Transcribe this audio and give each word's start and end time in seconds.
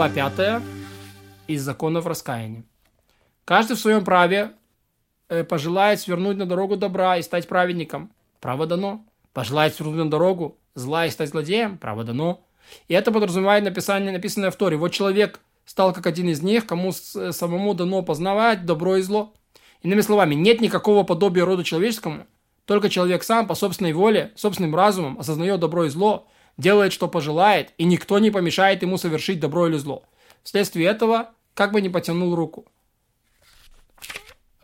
Глава 0.00 0.14
5 0.14 0.62
из 1.46 1.60
законов 1.60 2.06
раскаяния. 2.06 2.64
Каждый 3.44 3.76
в 3.76 3.80
своем 3.80 4.02
праве 4.02 4.52
э, 5.28 5.44
пожелает 5.44 6.00
свернуть 6.00 6.38
на 6.38 6.46
дорогу 6.46 6.78
добра 6.78 7.18
и 7.18 7.22
стать 7.22 7.46
праведником. 7.46 8.10
Право 8.40 8.64
дано. 8.64 9.04
Пожелает 9.34 9.74
свернуть 9.74 9.98
на 9.98 10.10
дорогу 10.10 10.56
зла 10.74 11.04
и 11.04 11.10
стать 11.10 11.28
злодеем. 11.28 11.76
Право 11.76 12.02
дано. 12.02 12.42
И 12.88 12.94
это 12.94 13.12
подразумевает 13.12 13.62
написание, 13.62 14.10
написанное 14.10 14.50
в 14.50 14.56
Торе. 14.56 14.78
Вот 14.78 14.88
человек 14.92 15.40
стал 15.66 15.92
как 15.92 16.06
один 16.06 16.30
из 16.30 16.40
них, 16.40 16.64
кому 16.64 16.92
самому 16.92 17.74
дано 17.74 18.00
познавать 18.00 18.64
добро 18.64 18.96
и 18.96 19.02
зло. 19.02 19.34
Иными 19.82 20.00
словами, 20.00 20.34
нет 20.34 20.62
никакого 20.62 21.02
подобия 21.02 21.44
роду 21.44 21.62
человеческому. 21.62 22.26
Только 22.64 22.88
человек 22.88 23.22
сам 23.22 23.46
по 23.46 23.54
собственной 23.54 23.92
воле, 23.92 24.32
собственным 24.34 24.74
разумом 24.74 25.20
осознает 25.20 25.60
добро 25.60 25.84
и 25.84 25.90
зло, 25.90 26.26
делает, 26.60 26.92
что 26.92 27.08
пожелает, 27.08 27.72
и 27.78 27.84
никто 27.84 28.18
не 28.18 28.30
помешает 28.30 28.82
ему 28.82 28.98
совершить 28.98 29.40
добро 29.40 29.66
или 29.66 29.76
зло. 29.76 30.04
Вследствие 30.42 30.86
этого, 30.86 31.30
как 31.54 31.72
бы 31.72 31.80
не 31.80 31.88
потянул 31.88 32.34
руку. 32.34 32.66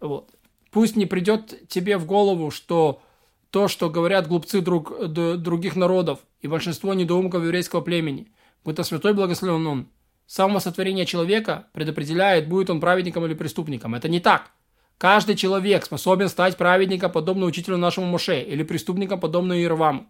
Вот. 0.00 0.30
Пусть 0.70 0.96
не 0.96 1.06
придет 1.06 1.68
тебе 1.68 1.96
в 1.96 2.06
голову, 2.06 2.50
что 2.50 3.02
то, 3.50 3.68
что 3.68 3.88
говорят 3.88 4.28
глупцы 4.28 4.60
друг, 4.60 5.06
других 5.08 5.76
народов 5.76 6.20
и 6.40 6.48
большинство 6.48 6.92
недоумков 6.94 7.42
еврейского 7.42 7.80
племени, 7.80 8.30
будто 8.64 8.82
святой 8.82 9.14
благословен 9.14 9.66
он, 9.66 9.88
с 10.26 10.34
самого 10.34 10.58
сотворения 10.58 11.06
человека 11.06 11.68
предопределяет, 11.72 12.48
будет 12.48 12.68
он 12.68 12.80
праведником 12.80 13.24
или 13.24 13.34
преступником. 13.34 13.94
Это 13.94 14.08
не 14.08 14.20
так. 14.20 14.50
Каждый 14.98 15.36
человек 15.36 15.84
способен 15.84 16.28
стать 16.28 16.56
праведником, 16.56 17.12
подобно 17.12 17.46
учителю 17.46 17.76
нашему 17.76 18.06
Моше, 18.06 18.42
или 18.42 18.62
преступником, 18.62 19.20
подобно 19.20 19.52
Иераваму, 19.52 20.06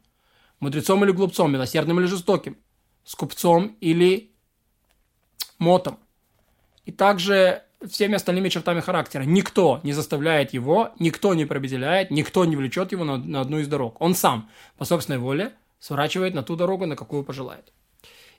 мудрецом 0.61 1.05
или 1.05 1.13
глупцом, 1.13 1.53
милосердным 1.53 2.01
или 2.01 2.07
жестоким, 2.07 2.57
скупцом 3.05 3.77
или 3.81 4.33
мотом. 5.59 5.99
И 6.85 6.93
также 6.93 7.63
всеми 7.87 8.15
остальными 8.15 8.49
чертами 8.49 8.81
характера. 8.81 9.23
Никто 9.23 9.81
не 9.83 9.93
заставляет 9.93 10.55
его, 10.55 10.93
никто 10.99 11.35
не 11.35 11.45
определяет, 11.45 12.11
никто 12.11 12.45
не 12.45 12.57
влечет 12.57 12.93
его 12.93 13.05
на, 13.05 13.19
на 13.19 13.41
одну 13.41 13.59
из 13.59 13.69
дорог. 13.69 14.01
Он 14.01 14.15
сам, 14.15 14.51
по 14.79 14.85
собственной 14.85 15.19
воле, 15.19 15.53
сворачивает 15.79 16.35
на 16.35 16.43
ту 16.43 16.57
дорогу, 16.57 16.87
на 16.87 16.97
какую 16.97 17.25
пожелает. 17.25 17.73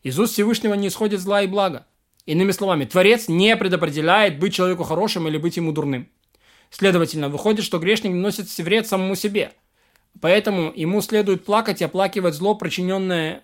Из 0.04 0.18
уст 0.20 0.34
Всевышнего 0.34 0.74
не 0.74 0.88
исходит 0.88 1.20
зла 1.20 1.42
и 1.42 1.48
благо. 1.48 1.86
Иными 2.26 2.52
словами, 2.52 2.86
Творец 2.86 3.28
не 3.28 3.56
предопределяет 3.56 4.40
быть 4.40 4.54
человеку 4.54 4.84
хорошим 4.84 5.28
или 5.28 5.38
быть 5.38 5.58
ему 5.58 5.72
дурным. 5.72 6.10
Следовательно, 6.70 7.30
выходит, 7.30 7.64
что 7.64 7.80
грешник 7.80 8.12
наносит 8.12 8.50
вред 8.58 8.88
самому 8.88 9.16
себе. 9.16 9.54
Поэтому 10.22 10.72
ему 10.76 11.02
следует 11.02 11.46
плакать 11.46 11.82
и 11.82 11.86
оплакивать 11.86 12.34
зло, 12.34 12.56
причиненное 12.56 13.44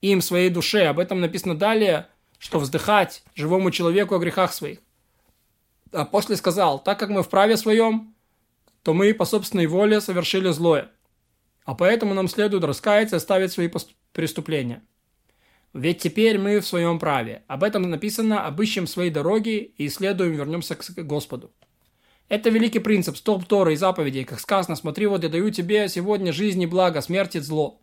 им 0.00 0.20
своей 0.20 0.50
душе. 0.50 0.86
Об 0.86 0.98
этом 0.98 1.20
написано 1.20 1.56
далее, 1.56 2.08
что 2.38 2.58
вздыхать 2.58 3.22
живому 3.34 3.70
человеку 3.70 4.14
о 4.14 4.18
грехах 4.18 4.52
своих. 4.52 4.78
А 5.92 6.04
после 6.04 6.36
сказал, 6.36 6.82
так 6.82 6.98
как 6.98 7.10
мы 7.10 7.22
в 7.22 7.28
праве 7.28 7.56
своем, 7.56 8.14
то 8.82 8.94
мы 8.94 9.12
по 9.14 9.24
собственной 9.24 9.66
воле 9.66 10.00
совершили 10.00 10.50
злое. 10.50 10.90
А 11.64 11.74
поэтому 11.74 12.14
нам 12.14 12.28
следует 12.28 12.64
раскаяться 12.64 13.16
и 13.16 13.18
оставить 13.18 13.52
свои 13.52 13.70
преступления. 14.12 14.82
Ведь 15.74 15.98
теперь 15.98 16.38
мы 16.38 16.60
в 16.60 16.66
своем 16.66 16.98
праве. 16.98 17.42
Об 17.46 17.62
этом 17.62 17.82
написано, 17.82 18.46
обыщем 18.46 18.86
свои 18.86 19.10
дороги 19.10 19.74
и 19.76 19.86
исследуем, 19.86 20.32
вернемся 20.32 20.74
к 20.76 20.82
Господу. 21.04 21.52
Это 22.28 22.50
великий 22.50 22.78
принцип, 22.78 23.16
столб 23.16 23.46
Торы 23.46 23.72
и 23.72 23.76
заповедей, 23.76 24.24
как 24.24 24.38
сказано, 24.38 24.76
смотри, 24.76 25.06
вот 25.06 25.22
я 25.22 25.30
даю 25.30 25.50
тебе 25.50 25.88
сегодня 25.88 26.30
жизнь 26.30 26.60
и 26.60 26.66
благо, 26.66 27.00
смерть 27.00 27.36
и 27.36 27.40
зло. 27.40 27.80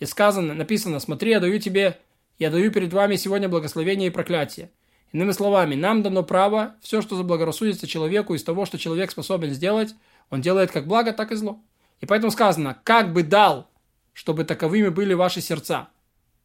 И 0.00 0.04
сказано, 0.04 0.52
написано, 0.52 1.00
смотри, 1.00 1.30
я 1.30 1.40
даю 1.40 1.58
тебе, 1.58 1.98
я 2.38 2.50
даю 2.50 2.70
перед 2.70 2.92
вами 2.92 3.16
сегодня 3.16 3.48
благословение 3.48 4.08
и 4.08 4.10
проклятие. 4.10 4.70
Иными 5.12 5.32
словами, 5.32 5.76
нам 5.76 6.02
дано 6.02 6.22
право, 6.22 6.74
все, 6.82 7.00
что 7.00 7.16
заблагорассудится 7.16 7.86
человеку 7.86 8.34
из 8.34 8.44
того, 8.44 8.66
что 8.66 8.76
человек 8.76 9.10
способен 9.10 9.54
сделать, 9.54 9.94
он 10.28 10.42
делает 10.42 10.70
как 10.70 10.86
благо, 10.86 11.14
так 11.14 11.32
и 11.32 11.36
зло. 11.36 11.58
И 12.00 12.06
поэтому 12.06 12.30
сказано, 12.30 12.76
как 12.84 13.14
бы 13.14 13.22
дал, 13.22 13.70
чтобы 14.12 14.44
таковыми 14.44 14.88
были 14.88 15.14
ваши 15.14 15.40
сердца. 15.40 15.88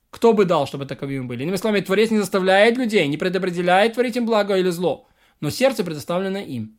Кто 0.10 0.32
бы 0.32 0.46
дал, 0.46 0.68
чтобы 0.68 0.86
таковыми 0.86 1.26
были? 1.26 1.44
Иными 1.44 1.58
словами, 1.58 1.82
Творец 1.82 2.12
не 2.12 2.20
заставляет 2.20 2.78
людей, 2.78 3.06
не 3.10 3.18
предопределяет 3.18 3.96
творить 3.96 4.16
им 4.16 4.26
благо 4.26 4.58
или 4.58 4.70
зло, 4.70 5.08
но 5.42 5.50
сердце 5.50 5.84
предоставлено 5.84 6.40
им. 6.40 6.78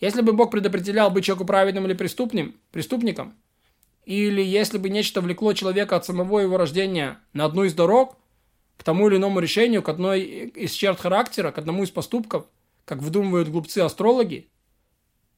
Если 0.00 0.22
бы 0.22 0.32
Бог 0.32 0.50
предопределял 0.50 1.10
быть 1.10 1.24
человеку 1.24 1.46
праведным 1.46 1.86
или 1.86 1.94
преступным, 1.94 2.54
преступником, 2.70 3.34
или 4.04 4.42
если 4.42 4.78
бы 4.78 4.88
нечто 4.88 5.20
влекло 5.20 5.52
человека 5.52 5.96
от 5.96 6.04
самого 6.04 6.40
его 6.40 6.56
рождения 6.56 7.18
на 7.32 7.44
одну 7.44 7.64
из 7.64 7.74
дорог, 7.74 8.16
к 8.76 8.84
тому 8.84 9.08
или 9.08 9.16
иному 9.16 9.40
решению, 9.40 9.82
к 9.82 9.88
одной 9.88 10.22
из 10.22 10.72
черт 10.72 11.00
характера, 11.00 11.50
к 11.50 11.58
одному 11.58 11.82
из 11.82 11.90
поступков, 11.90 12.46
как 12.84 13.02
выдумывают 13.02 13.48
глупцы-астрологи, 13.48 14.48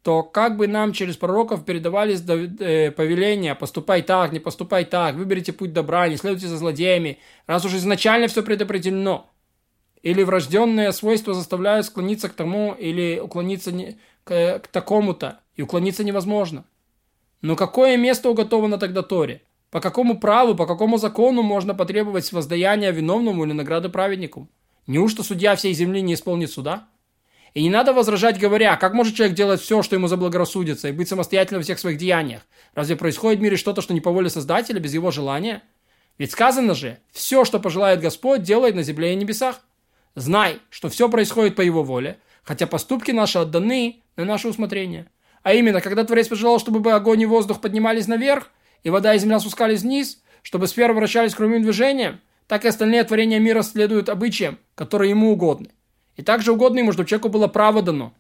то 0.03 0.23
как 0.23 0.57
бы 0.57 0.69
нам 0.69 0.93
через 0.93 1.17
пророков 1.17 1.65
передавались 1.65 2.23
э, 2.29 2.91
повеления, 2.91 3.55
поступай 3.55 4.03
так, 4.03 4.33
не 4.33 4.39
поступай 4.39 4.85
так, 4.85 5.17
выберите 5.17 5.53
путь 5.53 5.73
добра, 5.73 6.09
не 6.09 6.17
следуйте 6.17 6.47
за 6.47 6.59
злодеями, 6.59 7.19
раз 7.47 7.65
уже 7.65 7.79
изначально 7.79 8.29
все 8.29 8.43
предопределено. 8.43 9.31
Или 10.03 10.23
врожденные 10.23 10.93
свойства 10.93 11.35
заставляют 11.35 11.87
склониться 11.87 12.29
к 12.29 12.35
тому 12.35 12.75
или 12.75 13.19
уклониться 13.19 13.73
к, 14.29 14.59
к 14.61 14.69
такому-то, 14.69 15.41
и 15.57 15.63
уклониться 15.63 16.05
невозможно. 16.05 16.65
Но 17.41 17.57
какое 17.57 17.97
место 17.97 18.29
уготовано 18.29 18.77
тогда 18.77 19.03
Торе? 19.03 19.43
По 19.71 19.81
какому 19.81 20.21
праву, 20.21 20.55
по 20.55 20.67
какому 20.67 20.99
закону 20.99 21.43
можно 21.43 21.75
потребовать 21.75 22.31
воздаяния 22.33 22.91
виновному 22.91 23.45
или 23.45 23.53
награды 23.53 23.89
праведнику? 23.89 24.49
Неужто 24.87 25.23
судья 25.23 25.57
всей 25.57 25.73
земли 25.73 26.03
не 26.03 26.15
исполнит 26.15 26.51
суда? 26.51 26.89
И 27.55 27.63
не 27.63 27.71
надо 27.71 27.95
возражать, 27.95 28.39
говоря, 28.39 28.77
как 28.77 28.93
может 28.93 29.15
человек 29.15 29.37
делать 29.37 29.61
все, 29.61 29.83
что 29.83 29.97
ему 29.97 30.09
заблагорассудится, 30.09 30.89
и 30.89 30.93
быть 30.93 31.09
самостоятельным 31.09 31.61
во 31.61 31.65
всех 31.65 31.79
своих 31.79 31.99
деяниях? 31.99 32.43
Разве 32.75 32.97
происходит 32.97 33.41
в 33.41 33.43
мире 33.43 33.57
что-то, 33.57 33.81
что 33.81 33.95
не 33.95 34.01
по 34.01 34.11
воле 34.11 34.29
Создателя, 34.29 34.81
без 34.81 34.93
его 34.95 35.11
желания? 35.11 35.63
Ведь 36.19 36.33
сказано 36.33 36.75
же, 36.75 36.99
все, 37.13 37.45
что 37.45 37.61
пожелает 37.61 38.01
Господь, 38.01 38.43
делает 38.43 38.75
на 38.75 38.83
земле 38.83 39.13
и 39.13 39.17
небесах. 39.17 39.61
Знай, 40.15 40.59
что 40.69 40.89
все 40.89 41.09
происходит 41.09 41.57
по 41.57 41.63
его 41.63 41.83
воле, 41.83 42.19
хотя 42.43 42.67
поступки 42.67 43.11
наши 43.13 43.39
отданы 43.39 44.03
на 44.19 44.25
наше 44.25 44.49
усмотрение. 44.49 45.07
А 45.43 45.55
именно, 45.55 45.81
когда 45.81 46.05
Творец 46.05 46.29
пожелал, 46.29 46.59
чтобы 46.59 46.93
огонь 46.93 47.23
и 47.23 47.27
воздух 47.27 47.61
поднимались 47.61 48.09
наверх, 48.09 48.51
и 48.83 48.91
вода 48.91 49.15
и 49.15 49.19
земля 49.19 49.39
спускались 49.41 49.83
вниз, 49.83 50.23
чтобы 50.43 50.67
сферы 50.67 50.93
вращались 50.93 51.35
круговым 51.35 51.63
движением, 51.63 52.21
так 52.47 52.65
и 52.65 52.69
остальные 52.69 53.05
творения 53.05 53.39
мира 53.39 53.63
следуют 53.63 54.09
обычаям, 54.09 54.59
которые 54.75 55.11
ему 55.11 55.33
угодны. 55.33 55.69
И 56.17 56.23
также 56.23 56.53
угодно 56.53 56.81
ему, 56.81 56.93
чтобы 56.93 57.09
человеку 57.09 57.29
было 57.29 57.47
право 57.47 57.83
дано, 57.83 58.13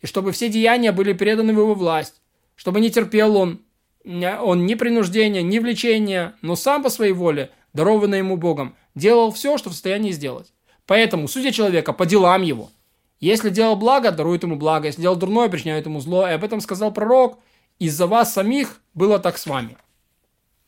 и 0.00 0.06
чтобы 0.06 0.32
все 0.32 0.48
деяния 0.48 0.92
были 0.92 1.12
переданы 1.12 1.54
в 1.54 1.58
его 1.58 1.74
власть, 1.74 2.20
чтобы 2.54 2.80
не 2.80 2.90
терпел 2.90 3.36
он, 3.36 3.62
он 4.04 4.66
ни 4.66 4.74
принуждения, 4.74 5.42
ни 5.42 5.58
влечения, 5.58 6.34
но 6.42 6.56
сам 6.56 6.82
по 6.82 6.90
своей 6.90 7.12
воле, 7.12 7.50
дарованный 7.72 8.18
ему 8.18 8.36
Богом, 8.36 8.76
делал 8.94 9.30
все, 9.32 9.58
что 9.58 9.70
в 9.70 9.72
состоянии 9.72 10.12
сделать. 10.12 10.52
Поэтому 10.86 11.28
судя 11.28 11.52
человека 11.52 11.92
по 11.92 12.06
делам 12.06 12.42
его– 12.42 12.70
если 13.20 13.50
делал 13.50 13.76
благо, 13.76 14.12
дарует 14.12 14.42
ему 14.42 14.56
благо. 14.56 14.86
Если 14.86 15.02
делал 15.02 15.16
дурное, 15.16 15.48
причиняет 15.48 15.86
ему 15.86 16.00
зло. 16.00 16.26
И 16.28 16.32
об 16.32 16.44
этом 16.44 16.60
сказал 16.60 16.92
пророк. 16.92 17.38
Из-за 17.78 18.06
вас 18.06 18.32
самих 18.32 18.80
было 18.94 19.18
так 19.18 19.38
с 19.38 19.46
вами. 19.46 19.76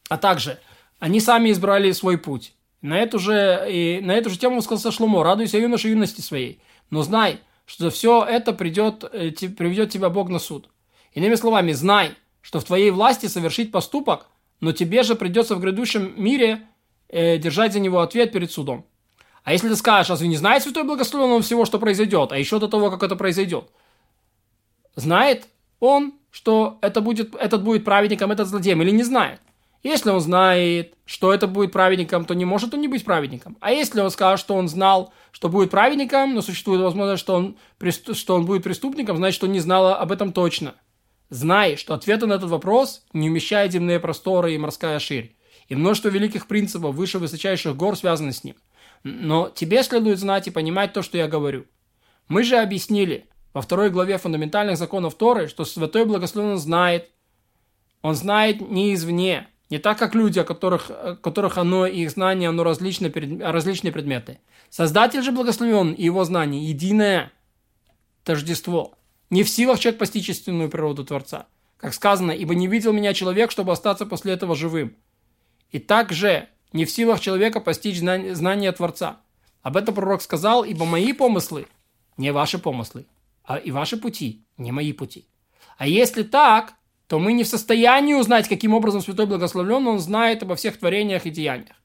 А 0.09 0.19
также, 0.19 0.59
они 0.99 1.21
сами 1.21 1.51
избрали 1.51 1.93
свой 1.93 2.19
путь. 2.19 2.55
На 2.83 2.99
эту 2.99 3.19
же, 3.19 3.67
и 3.69 4.01
на 4.03 4.13
эту 4.13 4.31
же 4.31 4.39
тему 4.39 4.63
сказал 4.63 4.93
Шлумо. 4.93 5.23
Радуйся 5.23 5.59
юноше 5.59 5.89
юности 5.89 6.21
своей. 6.21 6.61
Но 6.91 7.03
знай, 7.03 7.41
что 7.67 7.85
за 7.85 7.91
все 7.91 8.25
это 8.25 8.53
придет, 8.53 9.05
э, 9.05 9.31
приведет 9.31 9.91
тебя 9.91 10.09
Бог 10.09 10.29
на 10.29 10.39
суд. 10.39 10.69
Иными 11.13 11.35
словами, 11.37 11.73
знай, 11.73 12.13
что 12.41 12.59
в 12.59 12.65
твоей 12.65 12.91
власти 12.91 13.27
совершить 13.27 13.71
поступок, 13.71 14.29
но 14.61 14.73
тебе 14.73 15.03
же 15.03 15.15
придется 15.15 15.55
в 15.55 15.61
грядущем 15.61 16.15
мире 16.21 16.67
э, 17.09 17.39
держать 17.39 17.73
за 17.73 17.81
него 17.81 18.01
ответ 18.01 18.33
перед 18.33 18.51
судом. 18.51 18.87
А 19.45 19.53
если 19.53 19.69
ты 19.69 19.77
скажешь, 19.77 20.11
разве 20.11 20.29
не 20.29 20.37
знает 20.37 20.63
Святой 20.63 20.85
Благословен 20.85 21.33
он 21.33 21.43
всего, 21.43 21.65
что 21.65 21.79
произойдет, 21.79 22.33
а 22.33 22.39
еще 22.39 22.59
до 22.59 22.69
того, 22.69 22.91
как 22.91 23.03
это 23.03 23.17
произойдет? 23.17 23.69
Знает 24.97 25.47
он, 25.79 26.15
что 26.31 26.79
это 26.83 27.01
будет, 27.01 27.35
этот 27.35 27.63
будет 27.63 27.85
праведником, 27.85 28.33
этот 28.33 28.49
злодеем, 28.49 28.83
или 28.83 28.91
не 28.91 29.03
знает? 29.03 29.41
Если 29.83 30.11
он 30.11 30.21
знает, 30.21 30.95
что 31.07 31.33
это 31.33 31.47
будет 31.47 31.73
праведником, 31.73 32.27
то 32.27 32.35
не 32.35 32.45
может 32.45 32.75
он 32.75 32.83
не 32.83 32.89
быть 32.89 33.05
праведником. 33.05 33.57
А 33.61 33.73
если 33.73 34.01
он 34.01 34.11
скажет, 34.11 34.45
что 34.45 34.55
он 34.55 34.69
знал, 34.69 35.15
что 35.33 35.49
будет 35.49 35.71
праведником, 35.71 36.35
но 36.35 36.43
существует 36.43 36.83
возможность, 36.83 37.23
что 37.23 37.35
он, 37.35 37.57
что 38.13 38.35
он 38.35 38.45
будет 38.45 38.63
преступником, 38.63 39.17
значит, 39.17 39.43
он 39.43 39.53
не 39.53 39.61
знал 39.61 39.89
об 39.89 40.13
этом 40.13 40.35
точно. 40.35 40.75
Знай, 41.31 41.77
что 41.77 41.95
ответы 41.95 42.27
на 42.27 42.35
этот 42.35 42.51
вопрос 42.51 43.05
не 43.15 43.31
умещают 43.31 43.73
земные 43.73 44.01
просторы 44.01 44.55
и 44.55 44.59
морская 44.59 44.99
ширь. 44.99 45.35
И 45.69 45.77
множество 45.77 46.09
великих 46.09 46.47
принципов 46.47 46.95
выше 46.95 47.19
высочайших 47.19 47.75
гор 47.75 47.97
связаны 47.97 48.33
с 48.33 48.45
ним– 48.45 48.57
но 49.03 49.51
тебе 49.51 49.83
следует 49.83 50.19
знать 50.19 50.47
и 50.47 50.51
понимать 50.51 50.93
то, 50.93 51.03
что 51.03 51.19
я 51.19 51.29
говорю. 51.29 51.67
Мы 52.29 52.45
же 52.45 52.57
объяснили 52.59 53.27
во 53.53 53.63
второй 53.63 53.91
главе 53.91 54.19
фундаментальных 54.19 54.77
законов 54.77 55.15
Торы, 55.15 55.49
что 55.49 55.65
Святой 55.65 56.05
Благословен 56.05 56.59
знает. 56.59 57.11
Он 58.03 58.15
знает 58.15 58.61
не 58.61 58.95
извне, 58.95 59.49
Не 59.69 59.79
так, 59.79 59.99
как 59.99 60.15
люди, 60.15 60.39
о 60.39 60.45
которых, 60.45 60.91
о 60.91 61.17
которых 61.17 61.57
оно 61.59 61.87
и 61.87 62.03
их 62.03 62.11
знание, 62.11 62.49
оно 62.49 62.65
различные, 62.65 63.13
различные 63.41 63.93
предметы. 63.93 64.41
Создатель 64.69 65.23
же 65.23 65.33
благословен, 65.33 65.93
и 65.93 66.05
его 66.05 66.25
знание 66.25 66.65
единое 66.65 67.33
тождество. 68.25 68.95
Не 69.31 69.45
в 69.45 69.49
силах 69.49 69.79
человек 69.79 69.99
постичь 69.99 70.29
истинную 70.29 70.69
природу 70.71 71.05
Творца. 71.05 71.47
Как 71.77 71.95
сказано, 71.95 72.33
ибо 72.33 72.55
не 72.55 72.67
видел 72.67 72.93
меня 72.93 73.15
человек, 73.15 73.51
чтобы 73.51 73.73
остаться 73.73 74.07
после 74.07 74.33
этого 74.33 74.55
живым. 74.57 74.97
И 75.71 75.79
также 75.79 76.49
не 76.73 76.85
в 76.85 76.91
силах 76.91 77.21
человека 77.21 77.61
постичь 77.61 77.99
знание 77.99 78.73
Творца. 78.73 79.21
Об 79.63 79.77
этом 79.77 79.95
пророк 79.95 80.23
сказал, 80.23 80.65
ибо 80.65 80.85
мои 80.87 81.13
помыслы 81.13 81.67
не 82.17 82.33
ваши 82.33 82.59
помыслы, 82.59 83.07
а 83.45 83.57
и 83.57 83.71
ваши 83.71 83.97
пути 83.97 84.45
не 84.57 84.73
мои 84.73 84.93
пути. 84.93 85.27
А 85.79 85.87
если 85.87 86.23
так, 86.23 86.75
то 87.07 87.19
мы 87.19 87.33
не 87.33 87.45
в 87.45 87.49
состоянии 87.49 88.15
узнать, 88.15 88.49
каким 88.49 88.75
образом 88.75 89.01
Святой 89.01 89.27
Благословлен, 89.27 89.87
он 89.87 89.99
знает 89.99 90.43
обо 90.43 90.55
всех 90.55 90.79
творениях 90.79 91.27
и 91.27 91.31
деяниях. 91.31 91.77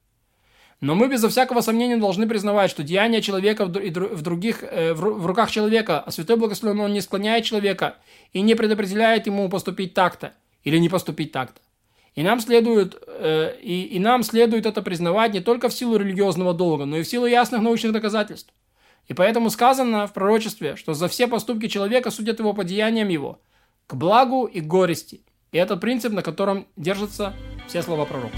Но 0.80 0.94
мы 0.94 1.08
безо 1.08 1.28
всякого 1.28 1.62
сомнения 1.62 1.96
должны 1.96 2.28
признавать, 2.28 2.70
что 2.70 2.82
деяния 2.82 3.22
человека 3.22 3.64
в, 3.64 4.22
других, 4.22 4.62
э, 4.62 4.92
в 4.92 5.26
руках 5.26 5.50
человека, 5.50 6.00
а 6.00 6.10
Святой 6.10 6.36
Благословен, 6.36 6.80
он 6.80 6.92
не 6.92 7.00
склоняет 7.00 7.44
человека 7.44 7.96
и 8.32 8.42
не 8.42 8.54
предопределяет 8.54 9.26
ему 9.26 9.48
поступить 9.48 9.94
так-то 9.94 10.34
или 10.64 10.76
не 10.76 10.88
поступить 10.88 11.32
так-то. 11.32 11.60
И 12.16 12.22
нам, 12.22 12.40
следует, 12.40 13.00
э, 13.06 13.56
и, 13.60 13.82
и 13.82 13.98
нам 13.98 14.22
следует 14.22 14.64
это 14.64 14.80
признавать 14.80 15.34
не 15.34 15.40
только 15.40 15.68
в 15.68 15.74
силу 15.74 15.96
религиозного 15.96 16.54
долга, 16.54 16.86
но 16.86 16.96
и 16.96 17.02
в 17.02 17.08
силу 17.08 17.26
ясных 17.26 17.60
научных 17.60 17.92
доказательств. 17.92 18.52
И 19.06 19.12
поэтому 19.12 19.50
сказано 19.50 20.06
в 20.06 20.14
пророчестве, 20.14 20.76
что 20.76 20.94
за 20.94 21.08
все 21.08 21.28
поступки 21.28 21.68
человека 21.68 22.10
судят 22.10 22.38
его 22.38 22.54
по 22.54 22.64
деяниям 22.64 23.08
его, 23.08 23.38
к 23.86 23.94
благу 23.94 24.46
и 24.46 24.60
горести. 24.60 25.20
И 25.52 25.58
это 25.58 25.76
принцип, 25.76 26.12
на 26.12 26.22
котором 26.22 26.66
держатся 26.76 27.34
все 27.68 27.82
слова 27.82 28.06
пророка. 28.06 28.36